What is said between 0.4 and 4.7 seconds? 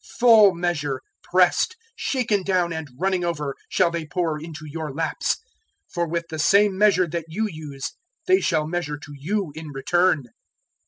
measure, pressed, shaken down, and running over, shall they pour into